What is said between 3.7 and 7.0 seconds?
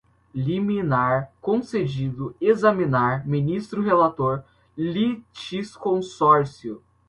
relator, litisconsórcio